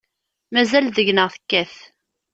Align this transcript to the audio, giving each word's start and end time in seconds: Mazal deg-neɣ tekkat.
Mazal 0.53 0.85
deg-neɣ 0.95 1.29
tekkat. 1.33 1.75